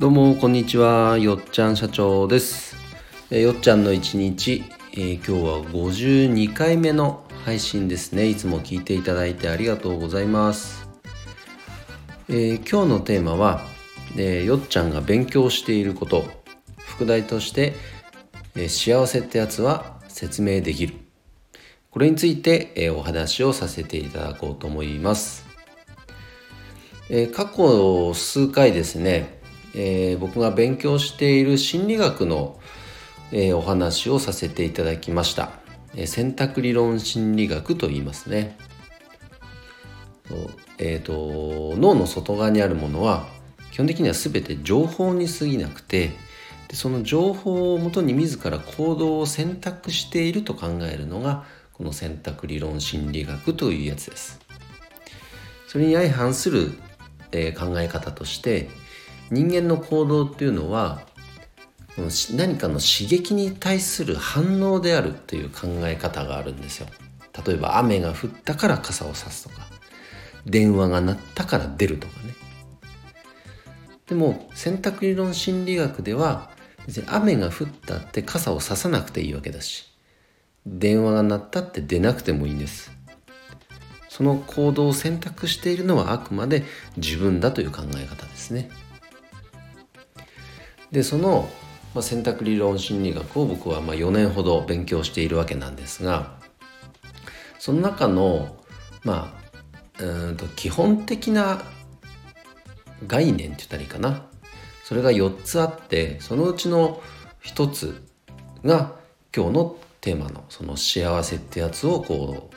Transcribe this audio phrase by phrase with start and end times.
[0.00, 2.76] どうもこんにちはよっちゃん社長です。
[3.32, 8.28] えよっちゃんの一日、えー今日は52回目の配信ですね。
[8.28, 10.88] いつも聞いていただいてありがとうございます、
[12.28, 13.62] えー今日のテーマは、
[14.16, 16.22] えーよっちゃんが勉強していること
[16.76, 17.74] 副題として、
[18.54, 20.94] え幸せってやつは説明できる。
[21.90, 25.44] これについて、えお話をさせていただこうと思います。
[27.10, 29.37] え過去数回ですね、
[29.80, 32.58] えー僕が勉強している心理学の、
[33.30, 35.52] えーお話をさせていただきました、
[35.94, 38.58] えー選択理論心理学と言いますね。
[40.78, 43.28] えーと脳の外側にあるものは
[43.70, 46.10] 基本的には全て情報に過ぎなくて
[46.66, 54.40] でその情報をもとに自ら行動を選択していると考えるのがこの選択理論心理学というやつです。
[55.68, 56.72] それに相反する、
[57.30, 58.68] えー考え方として
[59.30, 61.00] 人間の行動っていうのは
[61.96, 66.86] この何かの刺激に対する反応であるという考え方があるんですよ。
[67.46, 69.66] 例えば雨が降ったから傘を差すとか
[70.46, 72.34] 電話が鳴ったから出るとかね。
[74.06, 76.50] でも選択理論心理学では
[76.86, 79.92] 別に雨が降ったって傘を差さなくていいわけだし
[80.66, 82.90] 電話が鳴ったって出なくてもいいんです。
[84.08, 86.64] その行動を選択しているのはあくまで
[86.96, 88.70] 自分だという考え方ですね。
[90.92, 91.48] でその、
[91.94, 96.38] まあ、選択理論心理学を僕はまあ4年ほど勉強しているわけなんですが
[97.58, 98.56] その中の
[99.04, 99.34] ま
[99.98, 101.62] あうんと基本的な
[103.06, 104.26] 概念って言ったらいいかな。
[104.84, 107.02] それが4つあってそのうちの
[107.44, 108.02] 1つ
[108.64, 108.94] が
[109.36, 112.48] 今日のテーマのその幸せってやつをこ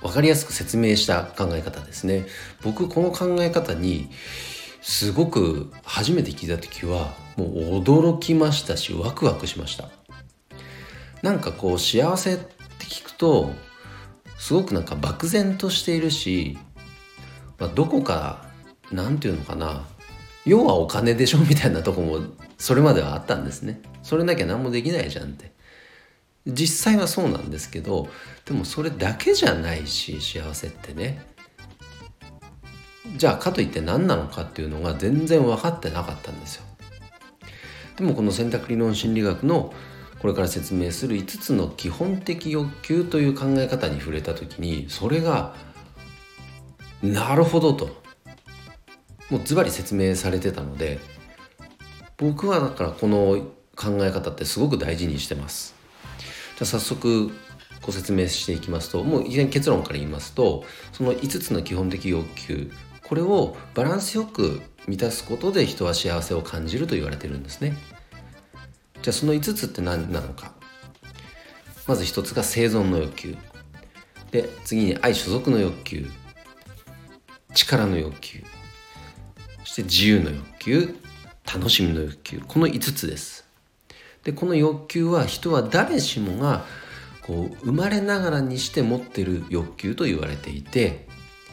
[0.00, 2.24] 分かりやすく説明した考え方ですね。
[2.62, 4.08] 僕この考え方に
[4.82, 9.88] すごく初めて聞いた時はもう驚きましたしワクワクしました。
[11.22, 13.52] なんかこう幸せって聞くと
[14.38, 16.58] すごくなんか漠然としているし、
[17.58, 18.46] まあ、どこか
[18.90, 19.86] なんていうのかな
[20.46, 22.20] 要はお金でしょみたいなとこも
[22.56, 23.82] それまではあったんですね。
[24.02, 25.52] それなきゃ何もできないじゃんって。
[26.46, 28.08] 実際はそうなんですけど
[28.46, 31.22] でもそれだけじゃないし幸せってね。
[33.16, 36.64] じゃあかといって何なのかっていうのが全然分かってなかったんですよ。
[37.96, 39.72] でもこの選択理論心理学の
[40.20, 45.54] これから説明する5つの基本的欲求という考え方に触れた時にそれが
[47.02, 48.00] なるほどと。
[49.30, 50.98] もうズバリ説明されてたので
[52.18, 53.46] 僕はだからこの
[53.76, 55.74] 考え方ってすごく大事にしてます。
[56.18, 57.30] じゃあ早速
[57.80, 62.70] ご説明していきますともういきなり結論から言いますとその5つの基本的欲求
[63.10, 67.76] これをバランスよく満たすことで人は幸せを感じると言われてるんですね。
[69.02, 70.52] じゃあその5つって何なのか。
[71.88, 73.36] まず1つが生存の欲求。
[74.30, 76.08] で次に愛所属の欲求。
[77.52, 78.44] 力の欲求。
[79.64, 80.96] そして自由の欲求。
[81.52, 82.40] 楽しみの欲求。
[82.46, 83.44] この5つです。
[84.22, 86.64] でこの欲求は人は誰しもが
[87.22, 91.08] こう生まれながらにして持ってる欲求と言われていて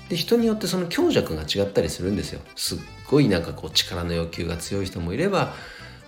[0.09, 2.41] で人によってその強弱が違ったりするんですよ。
[2.55, 2.79] すっ
[3.09, 5.53] ごいなんかこう力の欲求が強い人もいれば、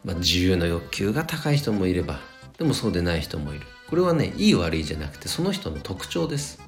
[0.03, 2.19] まあ、自由の欲求が高い人もいれば
[2.57, 3.65] でもそうでない人もいる。
[3.89, 6.61] これはねいい悪いじゃなくてその人の特徴です。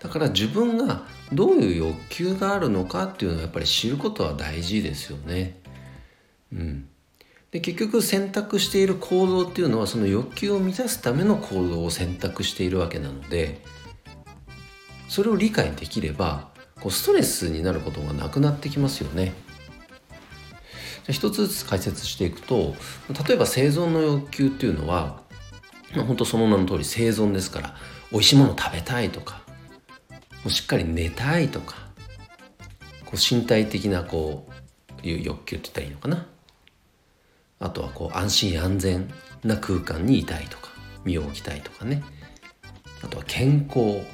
[0.00, 5.60] だから自分がどういう欲求があるのかっていうのをやっぱり知ることは大事ですよね。
[6.52, 6.88] うん。
[7.50, 13.62] で結局選択している行動っていうのはその欲求を満たすための行動を選択しているわけなので
[15.08, 16.48] それを理解できれば
[16.80, 19.32] こうストレスになることがなくなってきますよね。
[21.08, 22.74] 一つずつ解説していくと
[23.26, 25.20] 例えば生存の欲求っていうのは
[25.94, 27.76] まあ本当その名の通り生存ですから
[28.10, 29.42] 美味しいもの食べたいとか
[30.42, 31.76] もうしっかり寝たいとか
[33.04, 34.48] こう身体的なこ
[35.02, 36.26] ういう欲求って言ったらいいのかな。
[37.58, 39.08] あとはこう安心安全
[39.44, 40.70] な空間にいたいとか
[41.04, 42.02] 身を置きたいとかね。
[43.02, 44.04] あとは健康。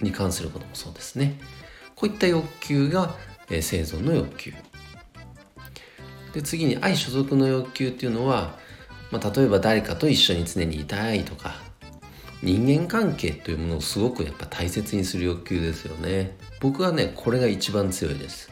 [0.00, 1.38] に関することもそうですね。
[1.94, 3.14] こういった欲求が、
[3.50, 4.52] えー生存の欲求。
[6.32, 8.58] で次に愛所属の欲求っていうのは、
[9.10, 11.54] まあ、例えば誰かと一緒に常にいたいとか
[12.42, 16.36] 人間関係というものをすごくやっぱ大切にする欲求ですよね。
[16.60, 18.50] 僕はねこれが一番強いです。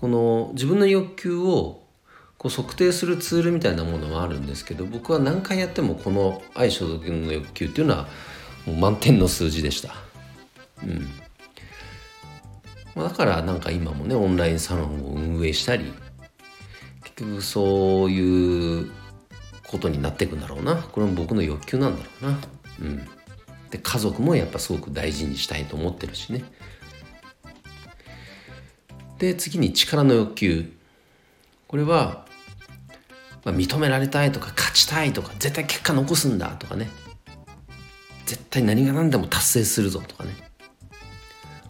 [0.00, 1.82] この自分の欲求を
[2.38, 8.08] こう測定するツールみたいなものはあるんですけど僕は何回やってもこの愛所属の欲求っていうのは
[8.66, 10.11] もう満点の数字でした。
[10.84, 11.08] うん。
[12.94, 15.92] ま、だからなんか今もねオンラインサロンを運営したり
[17.02, 18.90] 結局そういう
[19.66, 20.76] ことになっていくんだろうな。
[20.76, 22.38] これも僕の欲求なんだろうな。
[22.80, 23.08] うん。
[23.70, 26.44] で家族もやっぱすごく大事にしたいと思ってるしね。
[29.18, 30.72] で次に力の欲求。
[31.68, 32.26] これは、
[33.44, 36.90] まあ、認められたいとか勝ちたいとか絶対結果残すんだとかね。
[38.26, 40.51] 絶対何が何でも達成するぞとかね。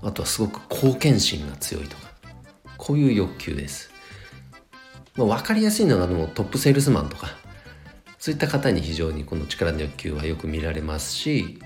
[0.03, 2.11] あとはすごく貢献心が強いとか
[2.77, 3.91] こういう欲求です、
[5.17, 7.29] まあ、分かりやすいのがでもトップセールスマンとか
[8.19, 11.59] そういった方に非常にこの力の欲求はよく見られますし、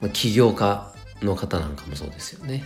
[0.00, 2.64] まあ、起業家の方なんかもそうですよね、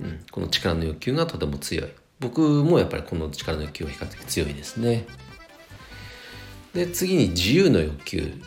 [0.00, 1.88] うん、この力の欲求がとても強い。
[2.20, 5.04] 僕もやっぱりこの力の欲求は比較的強いですね。
[6.72, 8.40] で次に自由の欲求。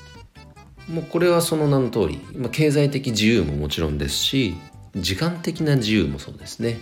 [0.88, 4.56] もうこれはその名の通り、まあ、経済的自由ももちろんですし
[5.02, 6.80] 時間的な自由もそうですね。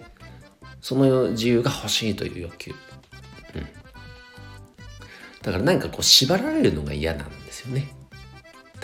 [0.82, 3.62] その自由が欲しいという欲求、うん、
[5.42, 7.88] だから何かこう縛られるのが嫌なんですよね。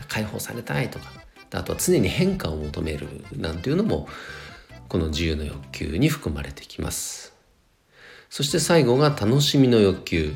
[0.07, 1.11] 解放されたいとか。
[1.53, 4.07] あとは常に変化を求めるなんていうのも
[4.87, 7.33] この自由の欲求に含まれてきます。
[8.29, 10.33] そして最後が楽しみの欲求。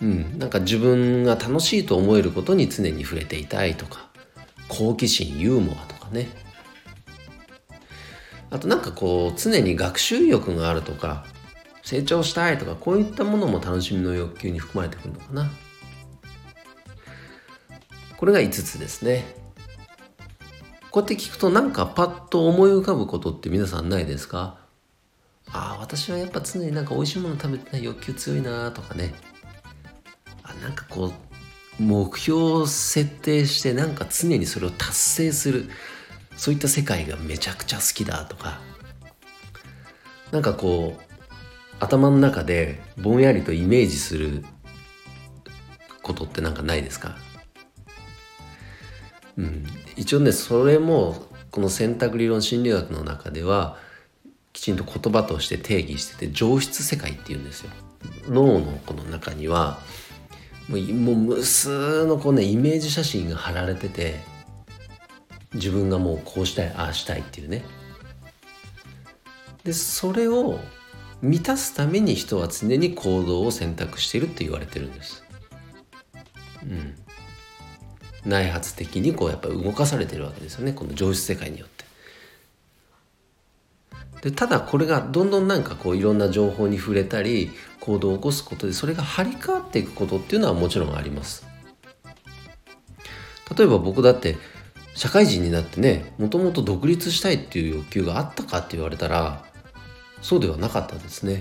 [0.00, 4.06] うん、なんか自分が楽しいと思えることに常に触れていたいとか。
[4.68, 6.28] 好奇心ユーモアとかね。
[8.56, 11.26] あとなんかこう常に学習欲があるとか
[11.82, 15.50] 成長したいとかこういったものも楽しみの欲求に含まれてくるのかな。
[18.16, 19.26] これが5つですね。
[20.90, 24.56] こうやって聞くとなんかパッと思い浮かぶことって皆さんないですか？
[25.50, 29.12] ああ私はやっぱ常になんか美味しいもの食べてない欲求強いなとかね。
[30.42, 31.12] あなんかこ
[31.78, 35.68] う目標を設定してなんか常にそれを達成する。
[36.36, 38.60] そういった世界がめちゃくちゃ好きだとか
[40.30, 41.02] なんかこう
[41.80, 44.44] 頭の中でぼんやりとイメージする
[46.02, 47.16] ことってなんかないですか？
[49.36, 49.66] うん、
[49.96, 53.76] 一応ねそれもこの選択理論心理学の中では
[54.52, 57.70] きちんと言葉として定義してて上質世界っていうんですよ。
[58.28, 59.80] 脳のこの中には
[60.68, 64.20] もうもう無数のこうねイメージ写真が貼られてて
[65.56, 67.64] 自分がもうこうしたいああしたいっていうね。
[69.64, 70.60] でそれを
[71.20, 75.24] 満たすために人は常に行動を選択しているって言われてるんです。
[76.62, 76.94] うん。
[78.24, 80.72] 内発的にこうやっぱ動かされてるわけですよね。
[80.72, 81.84] この上質世界によって。
[84.22, 87.50] でただこれがどんどんなんかこういろんな情報に触れたり
[87.80, 91.46] 行動を起こすことでそれが張り替わっていくことっていうのはもちろんあります。
[93.56, 94.36] 例えば僕だって
[94.96, 99.44] 社会人になってねもともと独立したいっていう欲求があったかって言われたら
[100.22, 101.34] そうではなかったですね。
[101.34, 101.40] や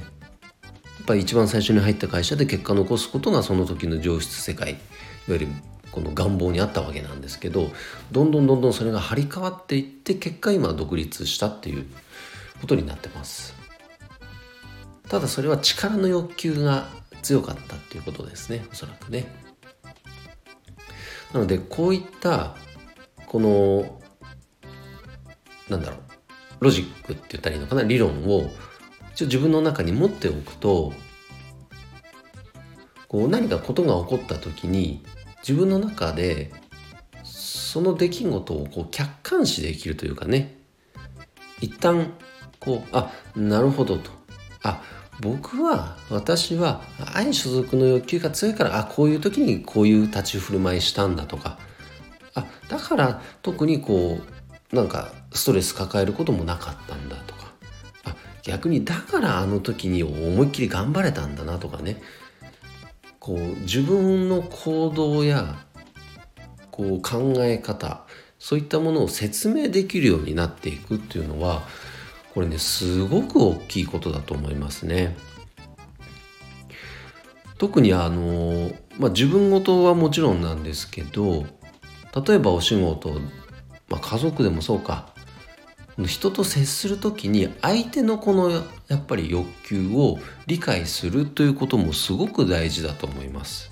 [1.04, 4.80] っぱり一番最初に入った会社で結果残すことがその時の上質世界いわ
[5.28, 5.48] ゆる
[5.92, 7.70] この願望にあったわけなんですけど
[8.12, 11.86] どんどんどんどんそれが張り替わっていって結果今独立したっていう
[12.60, 13.56] ことになってます。
[15.08, 16.90] ただそれは力の欲求が
[17.22, 19.28] 強かったっていうことですねおそらくね。
[21.32, 22.56] なのでこういった
[23.28, 24.00] この
[25.70, 26.00] なんだろう
[26.62, 27.84] ロジックって言ったらいいのかな？
[27.84, 28.50] 理論を
[29.14, 30.94] 一応自分の中に持っておくと
[33.08, 35.04] こう何かことが起こった時に
[35.40, 36.52] 自分の中で
[37.24, 40.56] その出来事をこう客観視できるというかね。
[41.62, 42.14] 一旦
[42.60, 44.12] こうあなるほどと。
[44.64, 44.82] あ
[45.22, 46.82] 僕は私は
[47.14, 51.58] 愛所属の欲求が強いからあこういう時にこういう立ち振る舞いしたんだとか
[52.36, 54.20] あだから特にこ
[54.72, 57.54] うなんかストレス抱えることもなかったんだとか
[58.06, 62.02] あ逆にだからあの時に思いっきり頑張れたんだなとかね
[63.20, 65.56] こう自分の行動や
[66.72, 68.06] こう考え方
[68.38, 71.64] そういったものを説明できるようになっていくっていうのは
[72.34, 75.16] これねすごく大きいことだと思いますね。
[77.58, 81.46] 特にあの、まあ、自分事はもちろんなんですけど
[82.16, 83.12] 例えばお仕事、
[83.90, 85.14] まあ、家族でもそうか。
[85.98, 93.72] 人と接する時に相手のこのやっぱり欲求を理解するということもすごく大事だと思います。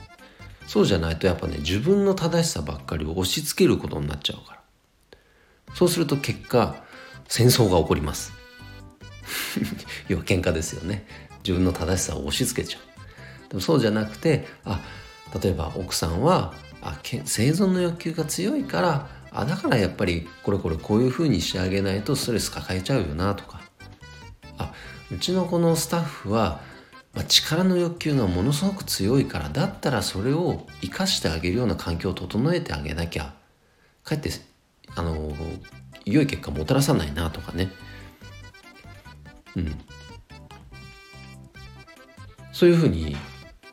[0.67, 4.61] そうじゃないとやっぱね自分の正しさばっかりを押し付けることになっちゃうから。
[5.75, 6.75] そうすると結果
[7.27, 8.31] 戦争が起こります。
[10.07, 11.05] 要は喧嘩ですよね。
[11.43, 13.49] 自分の正しさを押し付けちゃう。
[13.49, 14.79] でもそうじゃなくてあ
[15.41, 23.61] 例えば奥さんはあ生存の欲求が強いからあだからやっぱりこれこれこういうふうにしてあげないとストレス抱えちゃうよなとか。
[24.57, 24.71] あ
[25.11, 26.61] うちのこのスタッフは、
[27.13, 33.33] まあ、力の欲求がものすごく強いからだったらそれを生かしてあげるような環境を整えてあげなきゃ
[34.03, 34.29] かえって
[34.95, 35.33] あの
[36.05, 37.71] 良い結果もたらさないなとかね。
[39.55, 39.79] うん。
[42.51, 43.15] そういうふうに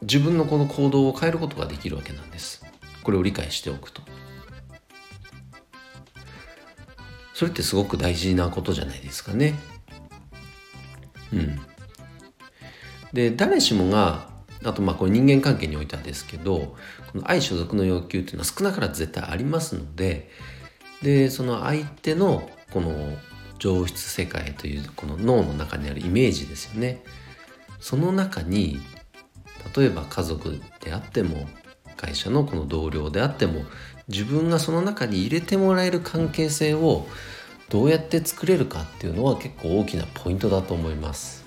[0.02, 2.60] 自分のこの行動を変えることができるわけなんです。
[3.02, 4.02] これを理解しておくと。
[7.35, 9.54] それってすごく大事なことじゃないですかね。
[11.33, 11.61] うん。
[13.12, 14.28] で誰しもが
[14.64, 16.76] あとまあこれ人間関係においてはですけど
[17.12, 20.30] この愛所属の要求っていうのは少なからず絶対ありますので
[21.02, 23.16] でその相手のこの
[23.59, 27.02] 上質世界というこの脳の中にあるイメージですよね。
[27.78, 28.80] その中に
[29.75, 31.49] 例えば家族であっても
[32.00, 33.64] 会社のこの同僚であっても
[34.09, 37.07] 自分がその中に入れてもらえる関係性を
[37.69, 41.45] どうやって作れるかっていうのは結構大きなポイントだと思います。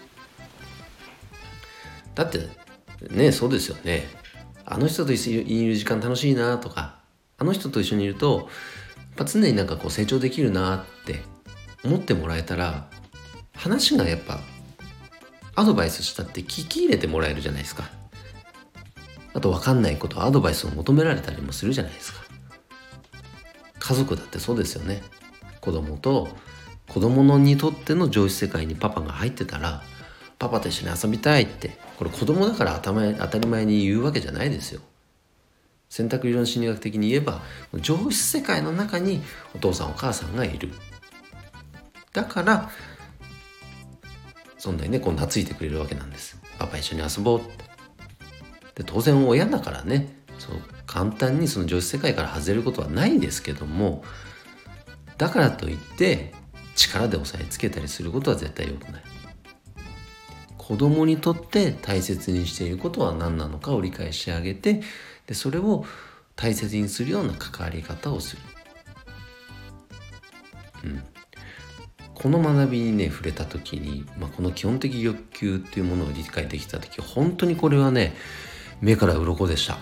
[2.14, 2.48] だって
[3.10, 4.08] ねそうですよね。
[4.64, 7.00] あの人と一緒にいる時間楽しいなとか
[7.40, 8.48] あの人と一緒にいると
[8.98, 11.22] やっぱ常になんかこう成長できるなって
[11.84, 12.88] 思ってもらえたら
[13.56, 14.40] 話がやっぱ
[15.56, 18.03] アドバイスしたって聞き入れてもらえるじゃないですか。
[19.34, 22.24] あと分かんないことアドバイスを求められたりもするじゃないですか。
[23.80, 25.02] 家族だってそうですよね。
[25.60, 26.28] 子供と
[26.88, 29.82] 子供のにとっての上司世界にパパが入ってたら
[30.38, 34.82] パパと一緒に遊びたいってこれ子供だから当たり前に言うわけじゃないですよ。
[35.90, 37.42] 選択理論心理学的に言えば
[37.82, 39.22] 上質世界の中に
[39.56, 40.72] お父さんお母さんがいる。
[42.14, 42.70] だから
[44.58, 46.38] そんなにねこう懐いてくれるわけなんです。
[46.58, 47.63] パパ一緒に遊ぼうって。
[48.76, 50.22] で当然親だからね。
[50.40, 50.56] そう
[50.88, 54.04] 簡単にその上質世界から外れることはないですけども
[55.18, 56.34] だからといって
[56.76, 59.04] 力で押さえつけたりすることは絶対良くない。
[60.58, 64.82] 子供にとって大切にしていることは何なのかを理解してあげて
[65.28, 65.86] でそれを
[66.38, 68.42] 大切にするような関わり方をする、
[70.86, 71.04] うん、
[72.14, 78.16] この学びにね触れた時に、まあ、この基本的欲求っていうものを理解できた時本当にこれはね
[78.82, 79.78] 目から鱗でした。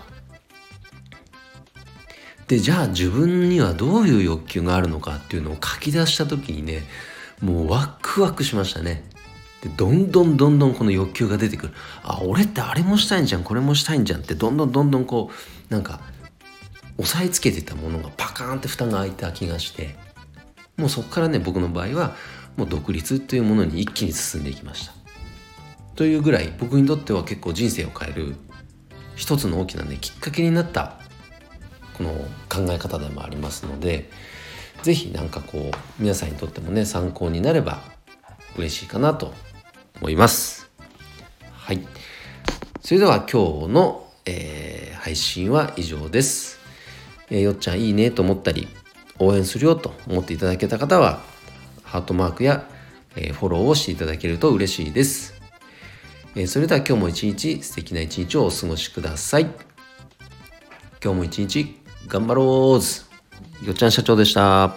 [2.48, 6.84] でじゃあ自分にはどういう欲求があるのかっていうのを書き出した時にね
[7.40, 9.10] もうワクワクしましたね。
[9.62, 11.74] でどんどんどんどんこの欲求が出てくる。
[12.04, 15.32] あ俺ってあれもしたいんじゃんこれもしたいんじゃんってどんどんどんどんこ
[15.70, 16.02] うなんか
[16.98, 19.96] 押さえつけてたものがパカーンって蓋が開いた気がして
[20.78, 22.16] もうそこからね僕の場合は
[22.58, 24.94] もう独立というものに一気に進んでいきました。
[25.96, 28.36] というぐらい僕にとっては結構人生を変える
[29.22, 30.98] 一つの大きなねきっかけになった
[31.94, 32.10] この
[32.50, 34.10] 考え方でもありますので
[34.82, 37.84] 是非何かこう皆さんにとってもね参考になれば
[38.58, 39.32] 嬉しいかなと
[40.00, 40.72] 思います。
[41.54, 41.86] はい。
[42.82, 46.60] それでは今日の、えー、配信は以上です。
[47.30, 48.68] えー、よっちゃんいいねと思ったり
[49.20, 51.22] 応援するよと思っていただけた方は
[51.84, 52.68] ハートマークや、
[53.16, 55.41] えー、フォローをしていただけると嬉しいです。
[56.36, 59.44] え、それでは今日も一日素敵な一日をお過ごしください。
[61.04, 61.76] 今日も一日
[62.08, 63.02] 頑張ろうず
[63.66, 64.76] よっちゃん社長でした。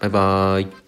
[0.00, 0.87] バイバーイ。